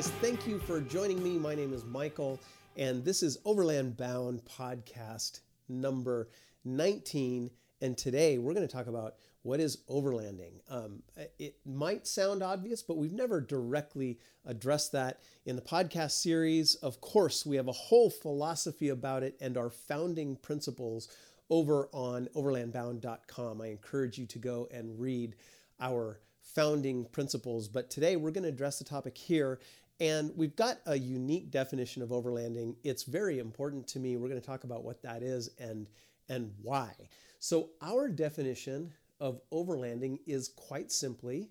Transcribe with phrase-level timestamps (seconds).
[0.00, 0.08] guys.
[0.22, 1.38] Thank you for joining me.
[1.38, 2.40] My name is Michael,
[2.74, 6.30] and this is Overland Bound podcast number
[6.64, 7.50] 19.
[7.82, 10.52] And today we're going to talk about what is overlanding.
[10.70, 11.02] Um,
[11.38, 16.76] it might sound obvious, but we've never directly addressed that in the podcast series.
[16.76, 21.14] Of course, we have a whole philosophy about it and our founding principles
[21.50, 23.60] over on overlandbound.com.
[23.60, 25.36] I encourage you to go and read
[25.78, 26.20] our
[26.54, 27.68] founding principles.
[27.68, 29.60] But today we're going to address the topic here.
[30.00, 32.74] And we've got a unique definition of overlanding.
[32.82, 34.16] It's very important to me.
[34.16, 35.86] We're going to talk about what that is and,
[36.28, 36.92] and why.
[37.38, 41.50] So, our definition of overlanding is quite simply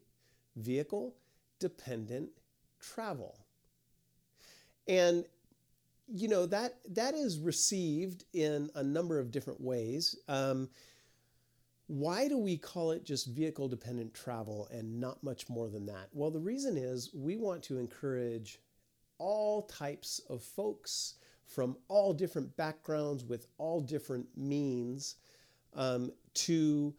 [0.56, 1.16] vehicle
[1.60, 2.30] dependent
[2.80, 3.38] travel.
[4.88, 5.26] And
[6.12, 10.16] you know that that is received in a number of different ways.
[10.28, 10.70] Um,
[11.90, 16.08] why do we call it just vehicle dependent travel and not much more than that?
[16.14, 18.60] Well, the reason is we want to encourage
[19.18, 21.16] all types of folks
[21.48, 25.16] from all different backgrounds with all different means
[25.74, 26.94] um, to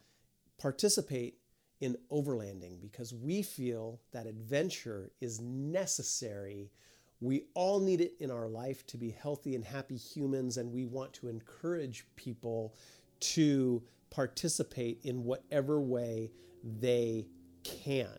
[0.59, 1.37] participate
[1.81, 6.73] in overlanding because we feel that adventure is necessary.
[7.21, 10.85] We all need it in our life to be healthy and happy humans, and we
[10.85, 12.75] want to encourage people
[13.21, 16.31] to participate in whatever way
[16.63, 17.27] they
[17.63, 18.19] can.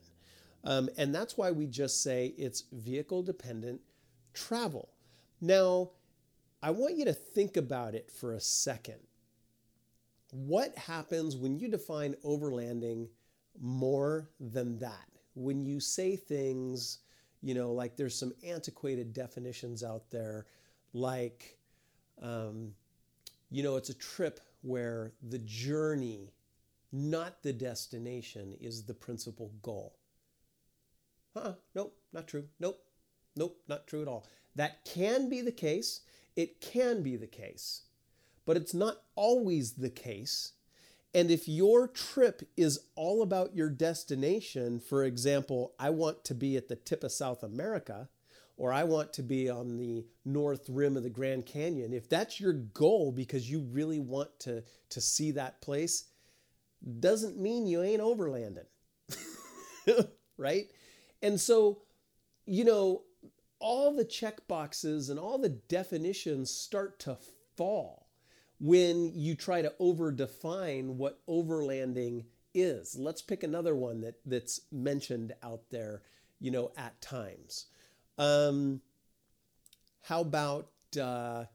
[0.64, 3.82] Um, and that's why we just say it's vehicle dependent
[4.34, 4.90] travel.
[5.42, 5.92] Now,
[6.62, 9.00] I want you to think about it for a second.
[10.32, 13.10] What happens when you define overlanding
[13.60, 15.08] more than that?
[15.34, 17.00] When you say things,
[17.42, 20.46] you know, like there's some antiquated definitions out there,
[20.94, 21.58] like,
[22.22, 22.74] um,
[23.52, 26.34] you know, it's a trip where the journey,
[26.92, 29.98] not the destination, is the principal goal.
[31.36, 32.46] Huh, nope, not true.
[32.60, 32.82] Nope,
[33.36, 34.26] nope, not true at all.
[34.56, 36.02] That can be the case.
[36.36, 37.84] It can be the case,
[38.46, 40.54] but it's not always the case.
[41.14, 46.56] And if your trip is all about your destination, for example, I want to be
[46.56, 48.08] at the tip of South America,
[48.62, 52.40] or I want to be on the north rim of the Grand Canyon, if that's
[52.40, 56.04] your goal because you really want to, to see that place,
[57.00, 58.68] doesn't mean you ain't overlanding.
[60.38, 60.66] right?
[61.24, 61.82] And so,
[62.46, 63.02] you know,
[63.58, 67.18] all the check boxes and all the definitions start to
[67.58, 68.10] fall
[68.60, 72.96] when you try to over define what overlanding is.
[72.96, 76.04] Let's pick another one that, that's mentioned out there,
[76.40, 77.66] you know, at times.
[78.22, 78.82] Um,
[80.04, 80.70] how about
[81.02, 81.46] uh,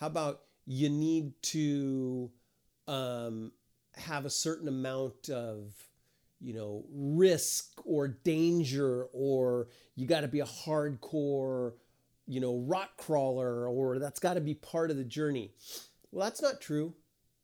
[0.00, 2.28] how about you need to
[2.88, 3.52] um,
[3.96, 5.74] have a certain amount of
[6.40, 11.74] you know risk or danger, or you got to be a hardcore
[12.26, 15.52] you know rock crawler, or that's got to be part of the journey.
[16.10, 16.94] Well, that's not true.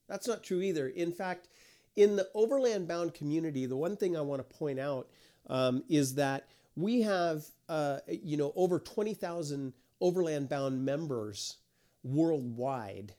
[0.08, 0.88] That's not true either.
[0.88, 1.46] In fact,
[1.94, 5.08] in the overland bound community, the one thing I want to point out
[5.48, 11.58] um, is that we have, uh, you know, over 20,000 overland bound members
[12.02, 13.14] worldwide.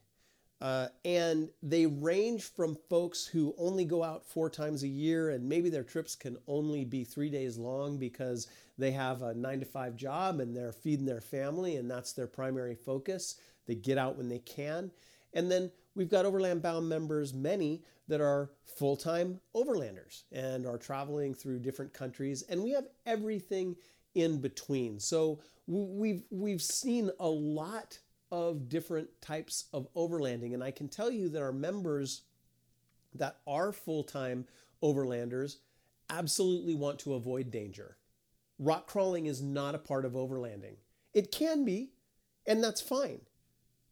[0.61, 5.47] Uh, and they range from folks who only go out four times a year and
[5.47, 9.65] maybe their trips can only be three days long because they have a nine to
[9.65, 13.35] five job and they're feeding their family and that's their primary focus.
[13.67, 14.91] They get out when they can.
[15.33, 20.78] And then we've got overland bound members, many that are full time overlanders and are
[20.78, 22.44] traveling through different countries.
[22.44, 23.75] And we have everything
[24.13, 25.00] in between.
[25.00, 27.97] So we've, we've seen a lot
[28.31, 30.53] of different types of overlanding.
[30.53, 32.23] And I can tell you that our members
[33.13, 34.45] that are full time
[34.83, 35.57] overlanders
[36.09, 37.97] absolutely want to avoid danger.
[38.59, 40.75] Rock crawling is not a part of overlanding.
[41.13, 41.91] It can be,
[42.45, 43.22] and that's fine.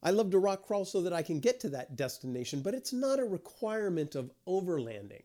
[0.03, 2.91] I love to rock crawl so that I can get to that destination, but it's
[2.91, 5.23] not a requirement of overlanding.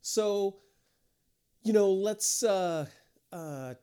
[0.00, 0.56] So,
[1.62, 2.86] you know, let's uh,
[3.30, 3.74] uh,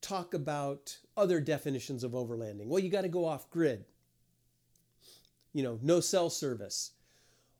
[0.00, 2.66] talk about other definitions of overlanding.
[2.66, 3.84] Well, you got to go off grid.
[5.52, 6.92] You know, no cell service.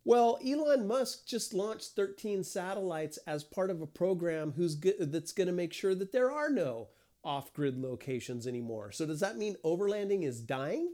[0.05, 5.49] Well, Elon Musk just launched 13 satellites as part of a program go- that's going
[5.49, 6.91] to make sure that there are no
[7.25, 8.93] off grid locations anymore.
[8.93, 10.91] So, does that mean overlanding is dying?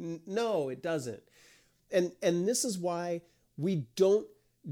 [0.00, 1.22] No, it doesn't.
[1.90, 3.22] And and this is why
[3.56, 4.26] we don't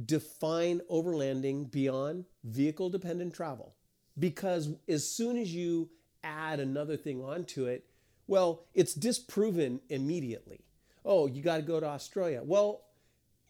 [0.05, 3.75] define overlanding beyond vehicle dependent travel.
[4.19, 5.91] Because as soon as you
[6.25, 7.85] add another thing onto it,
[8.27, 10.61] well, it's disproven immediately.
[11.05, 12.43] Oh, you got to go to Australia.
[12.45, 12.83] Well,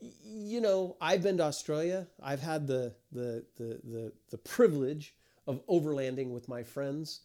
[0.01, 2.07] you know, I've been to Australia.
[2.23, 5.15] I've had the, the, the, the, the privilege
[5.47, 7.23] of overlanding with my friends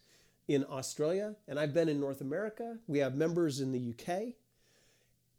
[0.47, 2.77] in Australia and I've been in North America.
[2.87, 4.33] We have members in the UK.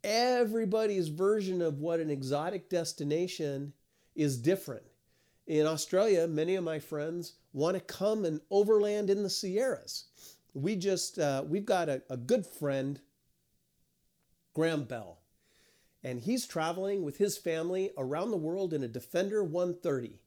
[0.04, 3.72] Everybody's version of what an exotic destination
[4.14, 4.84] is different.
[5.46, 10.04] In Australia, many of my friends want to come and overland in the Sierras.
[10.52, 13.00] We just, uh, we've got a, a good friend,
[14.54, 15.20] Graeme Bell,
[16.02, 20.20] and he's traveling with his family around the world in a Defender 130.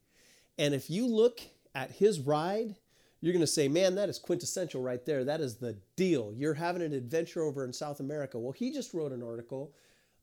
[0.58, 1.40] And if you look
[1.76, 2.76] at his ride,
[3.22, 5.24] you're going to say, man, that is quintessential right there.
[5.24, 6.34] That is the deal.
[6.36, 8.38] You're having an adventure over in South America.
[8.38, 9.74] Well, he just wrote an article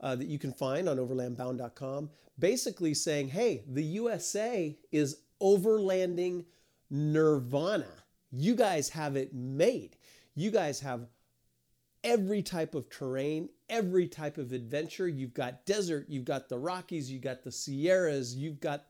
[0.00, 6.44] uh, that you can find on overlandbound.com basically saying, hey, the USA is overlanding
[6.90, 7.86] nirvana.
[8.30, 9.96] You guys have it made.
[10.34, 11.06] You guys have
[12.02, 15.08] every type of terrain, every type of adventure.
[15.08, 18.84] You've got desert, you've got the Rockies, you've got the Sierras, you've got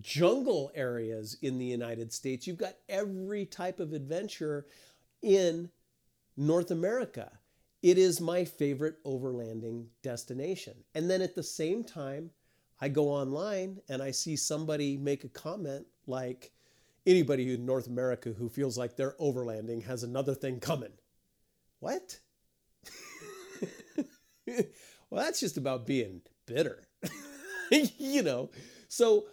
[0.00, 2.46] jungle areas in the United States.
[2.46, 4.66] You've got every type of adventure
[5.22, 5.70] in
[6.36, 7.30] North America.
[7.82, 10.74] It is my favorite overlanding destination.
[10.94, 12.30] And then at the same time,
[12.80, 16.52] I go online and I see somebody make a comment like,
[17.06, 20.92] anybody in North America who feels like they're overlanding has another thing coming.
[21.78, 22.18] What?
[24.46, 26.88] well, that's just about being bitter.
[27.70, 28.50] you know,
[28.88, 29.26] so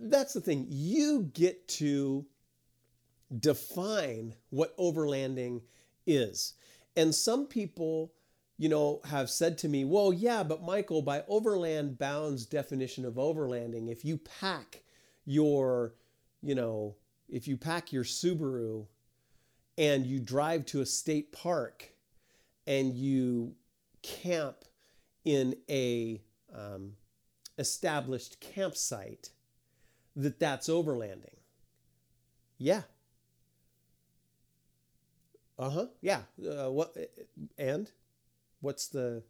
[0.00, 0.66] that's the thing.
[0.68, 2.26] You get to
[3.40, 5.62] define what overlanding
[6.06, 6.54] is.
[6.96, 8.12] And some people,
[8.58, 13.14] you know, have said to me, well, yeah, but Michael, by overland bounds definition of
[13.14, 14.82] overlanding, if you pack
[15.24, 15.94] your,
[16.42, 16.96] you know,
[17.28, 18.86] if you pack your Subaru
[19.76, 21.90] and you drive to a state park
[22.66, 23.54] and you
[24.02, 24.64] camp
[25.24, 26.22] in a
[26.54, 26.92] um,
[27.58, 29.30] established campsite,
[30.16, 31.36] that that's overlanding.
[32.58, 32.82] Yeah.
[35.58, 35.86] Uh huh.
[36.00, 36.22] Yeah.
[36.44, 36.94] Uh, what?
[37.58, 37.90] And
[38.60, 39.22] what's the?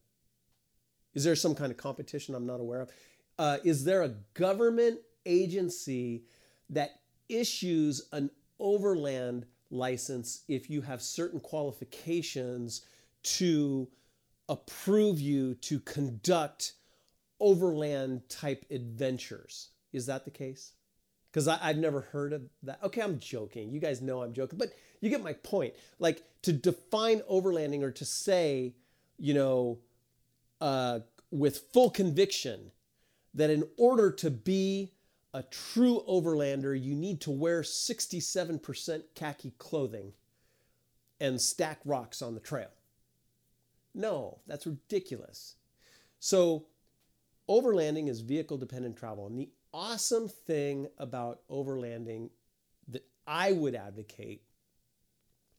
[1.14, 2.90] Is there some kind of competition I'm not aware of?
[3.38, 6.24] Uh, is there a government agency
[6.70, 12.82] that issues an overland license if you have certain qualifications
[13.22, 13.88] to
[14.48, 16.74] approve you to conduct
[17.40, 19.70] overland type adventures?
[19.96, 20.72] Is that the case?
[21.36, 22.78] because I've never heard of that.
[22.82, 23.70] Okay, I'm joking.
[23.70, 24.70] You guys know I'm joking, but
[25.02, 25.74] you get my point.
[25.98, 28.74] Like to define overlanding or to say,
[29.18, 29.78] you know,
[30.62, 31.00] uh,
[31.30, 32.70] with full conviction
[33.34, 34.94] that in order to be
[35.34, 40.14] a true overlander, you need to wear 67% khaki clothing
[41.20, 42.70] and stack rocks on the trail.
[43.94, 45.56] No, that's ridiculous.
[46.18, 46.64] So,
[47.48, 49.26] overlanding is vehicle dependent travel.
[49.26, 52.30] And the awesome thing about overlanding
[52.88, 54.42] that I would advocate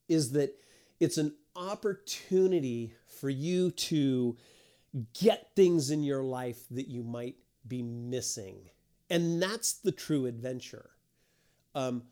[0.07, 0.55] is that
[0.99, 4.37] it's an opportunity for you to
[5.13, 7.35] get things in your life that you might
[7.67, 8.69] be missing.
[9.09, 10.89] And that's the true adventure.
[11.75, 12.03] Um,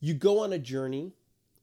[0.00, 1.14] you go on a journey,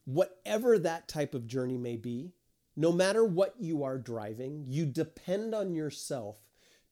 [0.06, 2.34] whatever that type of journey may be,
[2.76, 6.38] no matter what you are driving, you depend on yourself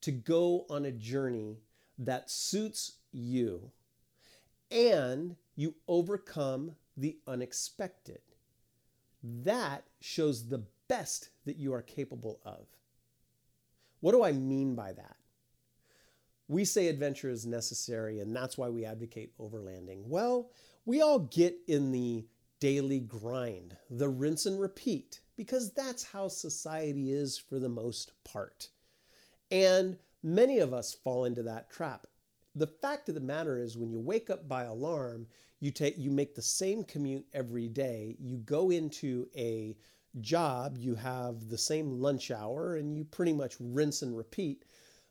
[0.07, 1.57] to go on a journey
[1.99, 3.71] that suits you
[4.71, 8.21] and you overcome the unexpected.
[9.21, 12.67] That shows the best that you are capable of.
[13.99, 15.17] What do I mean by that?
[16.47, 20.05] We say adventure is necessary, and that's why we advocate overlanding.
[20.05, 20.51] Well,
[20.85, 22.25] we all get in the
[22.61, 28.69] daily grind, the rinse and repeat, because that's how society is for the most part.
[29.49, 32.07] And Many of us fall into that trap.
[32.55, 35.27] The fact of the matter is when you wake up by alarm,
[35.59, 38.17] you take you make the same commute every day.
[38.19, 39.77] You go into a
[40.19, 44.65] job, you have the same lunch hour and you pretty much rinse and repeat.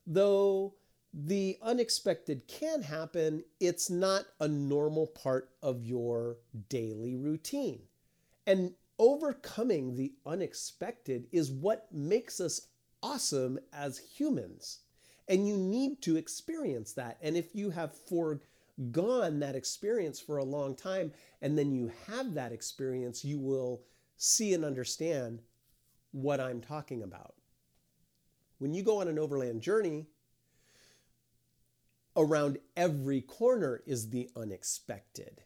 [0.06, 0.74] Though
[1.14, 6.38] the unexpected can happen, it's not a normal part of your
[6.68, 7.82] daily routine.
[8.46, 12.68] And overcoming the unexpected is what makes us
[13.06, 14.80] awesome as humans.
[15.28, 17.18] And you need to experience that.
[17.22, 22.34] And if you have foregone that experience for a long time and then you have
[22.34, 23.82] that experience, you will
[24.16, 25.40] see and understand
[26.12, 27.34] what I'm talking about.
[28.58, 30.06] When you go on an overland journey,
[32.16, 35.42] around every corner is the unexpected.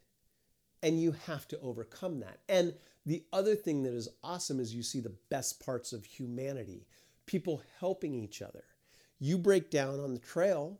[0.81, 2.39] And you have to overcome that.
[2.49, 2.73] And
[3.05, 6.87] the other thing that is awesome is you see the best parts of humanity
[7.31, 8.63] people helping each other
[9.19, 10.79] you break down on the trail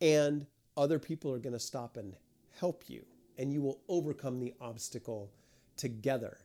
[0.00, 0.46] and
[0.76, 2.14] other people are going to stop and
[2.58, 3.04] help you
[3.38, 5.30] and you will overcome the obstacle
[5.76, 6.38] together.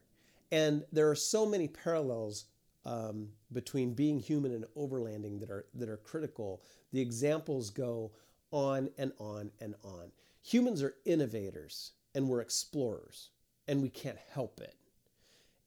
[0.51, 2.46] And there are so many parallels
[2.86, 6.62] um, between being human and overlanding that are that are critical.
[6.92, 8.12] The examples go
[8.51, 10.12] on and on and on.
[10.44, 13.30] Humans are innovators and we're explorers,
[13.68, 14.75] and we can't help it.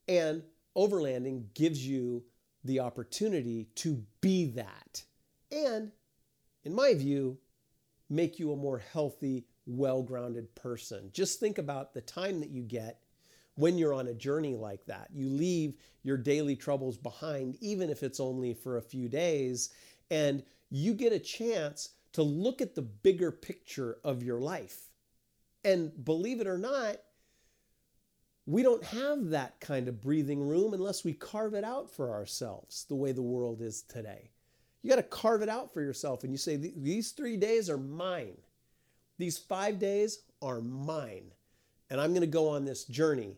[0.06, 0.44] And
[0.76, 2.22] overlanding gives you
[2.66, 5.02] the opportunity to be that.
[5.50, 5.92] And
[6.64, 7.38] in my view,
[8.08, 11.10] make you a more healthy, well grounded person.
[11.12, 13.00] Just think about the time that you get
[13.54, 15.08] when you're on a journey like that.
[15.12, 19.70] You leave your daily troubles behind, even if it's only for a few days,
[20.10, 24.88] and you get a chance to look at the bigger picture of your life.
[25.64, 26.96] And believe it or not,
[28.46, 32.86] we don't have that kind of breathing room unless we carve it out for ourselves
[32.88, 34.30] the way the world is today.
[34.82, 37.76] You got to carve it out for yourself and you say, These three days are
[37.76, 38.36] mine.
[39.18, 41.32] These five days are mine.
[41.90, 43.36] And I'm going to go on this journey.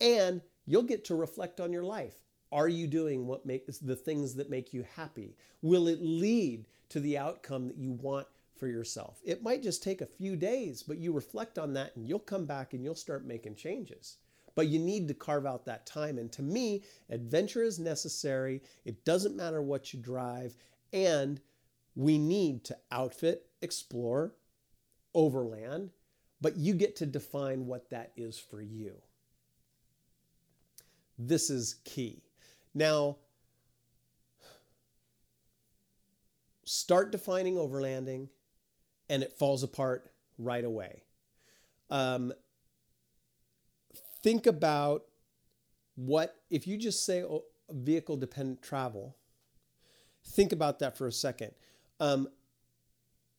[0.00, 2.16] And you'll get to reflect on your life.
[2.50, 5.34] Are you doing what makes the things that make you happy?
[5.62, 8.26] Will it lead to the outcome that you want
[8.58, 9.18] for yourself?
[9.24, 12.44] It might just take a few days, but you reflect on that and you'll come
[12.44, 14.18] back and you'll start making changes.
[14.54, 16.18] But you need to carve out that time.
[16.18, 18.62] And to me, adventure is necessary.
[18.84, 20.56] It doesn't matter what you drive.
[20.92, 21.40] And
[21.94, 24.34] we need to outfit, explore,
[25.14, 25.90] overland,
[26.40, 28.94] but you get to define what that is for you.
[31.18, 32.22] This is key.
[32.74, 33.18] Now,
[36.64, 38.28] start defining overlanding
[39.08, 41.02] and it falls apart right away.
[41.90, 42.32] Um,
[44.22, 45.04] think about
[45.94, 49.16] what, if you just say oh, vehicle dependent travel,
[50.24, 51.52] think about that for a second.
[52.00, 52.28] Um,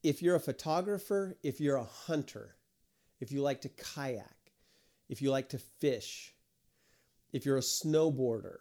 [0.03, 2.55] if you're a photographer, if you're a hunter,
[3.19, 4.51] if you like to kayak,
[5.09, 6.33] if you like to fish,
[7.31, 8.57] if you're a snowboarder,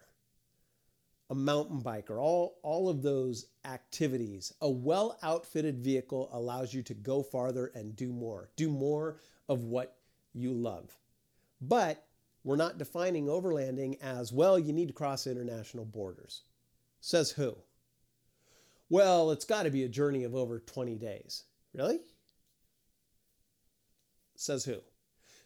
[1.31, 6.95] a mountain biker, all, all of those activities, a well outfitted vehicle allows you to
[6.95, 9.97] go farther and do more, do more of what
[10.33, 10.97] you love.
[11.61, 12.05] But
[12.45, 16.43] we're not defining overlanding as well, you need to cross international borders.
[17.01, 17.57] Says who?
[18.89, 21.45] Well, it's got to be a journey of over 20 days.
[21.73, 22.01] Really?
[24.37, 24.79] Says who?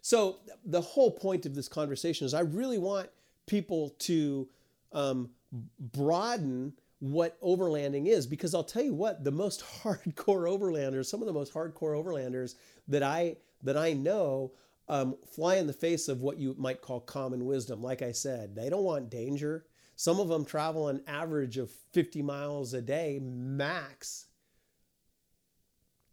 [0.01, 3.09] So, the whole point of this conversation is I really want
[3.47, 4.49] people to
[4.93, 5.31] um,
[5.79, 11.27] broaden what overlanding is because I'll tell you what the most hardcore overlanders some of
[11.27, 12.55] the most hardcore overlanders
[12.89, 14.53] that I that I know
[14.89, 17.83] um, fly in the face of what you might call common wisdom.
[17.83, 19.67] Like I said they don't want danger.
[19.97, 24.27] Some of them travel an average of 50 miles a day max.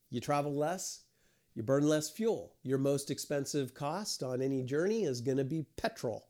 [0.09, 1.03] You travel less
[1.55, 2.55] you burn less fuel.
[2.63, 6.27] Your most expensive cost on any journey is going to be petrol.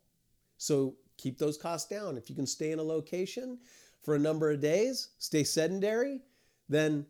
[0.58, 2.18] So keep those costs down.
[2.18, 3.60] If you can stay in a location
[4.02, 6.22] for a number of days, stay sedentary,
[6.68, 7.06] then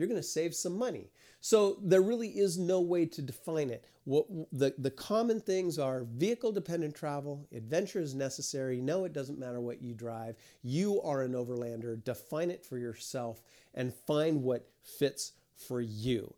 [0.00, 1.10] you're going to save some money.
[1.42, 3.84] So there really is no way to define it.
[4.04, 8.80] What the, the common things are vehicle dependent travel, adventure is necessary.
[8.80, 10.36] No, it doesn't matter what you drive.
[10.62, 12.02] You are an overlander.
[12.02, 13.42] Define it for yourself
[13.74, 16.32] and find what fits for you.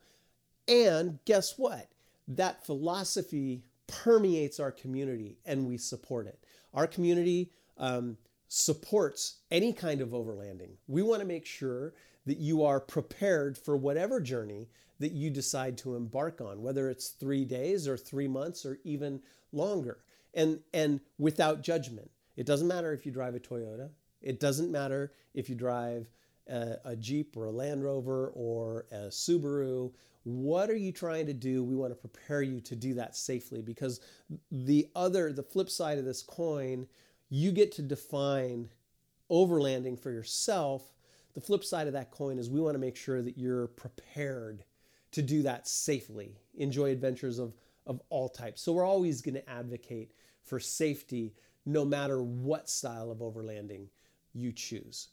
[0.66, 1.88] And guess what?
[2.26, 6.44] That philosophy permeates our community and we support it.
[6.74, 8.16] Our community um,
[8.48, 10.72] supports any kind of overlanding.
[10.86, 11.94] We want to make sure
[12.26, 17.08] that you are prepared for whatever journey that you decide to embark on, whether it's
[17.08, 19.20] three days or three months or even
[19.52, 22.10] longer, and, and without judgment.
[22.36, 26.08] It doesn't matter if you drive a Toyota, it doesn't matter if you drive
[26.48, 29.92] a, a Jeep or a Land Rover or a Subaru
[30.24, 31.64] what are you trying to do?
[31.64, 34.00] We want to prepare you to do that safely because
[34.50, 36.86] the other, the flip side of this coin,
[37.28, 38.68] you get to define
[39.30, 40.91] overlanding for yourself.
[41.34, 44.64] The flip side of that coin is we want to make sure that you're prepared
[45.12, 47.54] to do that safely, enjoy adventures of,
[47.86, 48.62] of all types.
[48.62, 50.12] So we're always going to advocate
[50.42, 51.34] for safety
[51.64, 53.86] no matter what style of overlanding
[54.32, 55.08] you choose.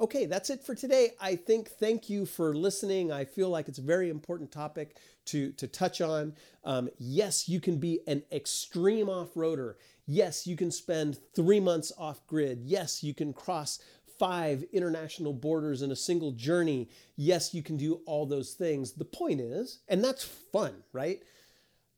[0.00, 1.12] Okay, that's it for today.
[1.20, 3.12] I think thank you for listening.
[3.12, 6.34] I feel like it's a very important topic to, to touch on.
[6.64, 9.74] Um, yes, you can be an extreme off roader.
[10.06, 12.62] Yes, you can spend three months off grid.
[12.64, 13.78] Yes, you can cross
[14.22, 16.88] five international borders in a single journey.
[17.16, 18.92] Yes, you can do all those things.
[18.92, 21.20] The point is, and that's fun, right?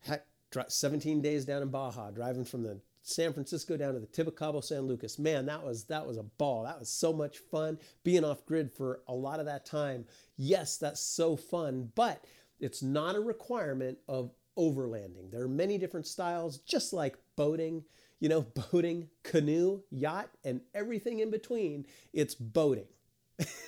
[0.01, 0.25] Heck,
[0.67, 4.37] 17 days down in Baja, driving from the San Francisco down to the tip of
[4.37, 5.19] Cabo San Lucas.
[5.19, 6.65] Man, that was that was a ball.
[6.65, 10.07] That was so much fun being off grid for a lot of that time.
[10.39, 12.25] Yes, that's so fun, but
[12.59, 15.31] it's not a requirement of overlanding.
[15.31, 17.85] There are many different styles, just like boating,
[18.25, 18.41] you know,
[18.73, 21.85] boating, canoe, yacht, and everything in between.
[22.15, 22.87] It's boating.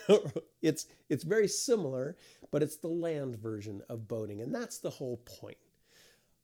[0.63, 2.17] it's it's very similar,
[2.51, 5.59] but it's the land version of boating, and that's the whole point.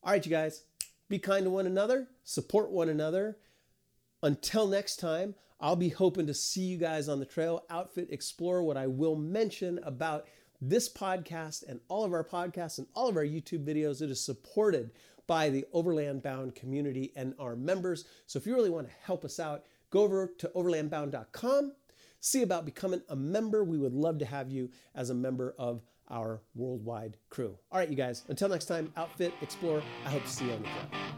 [0.02, 0.64] All right, you guys,
[1.08, 3.38] be kind to one another, support one another.
[4.22, 8.62] Until next time, I'll be hoping to see you guys on the trail, outfit, explore.
[8.62, 10.26] What I will mention about
[10.62, 14.24] this podcast and all of our podcasts and all of our YouTube videos, it is
[14.24, 14.92] supported
[15.26, 18.04] by the Overland Bound community and our members.
[18.26, 21.72] So if you really want to help us out, go over to overlandbound.com,
[22.20, 23.64] see about becoming a member.
[23.64, 27.58] We would love to have you as a member of our worldwide crew.
[27.72, 29.82] All right, you guys, until next time, outfit, explore.
[30.06, 31.11] I hope to see you on the trail.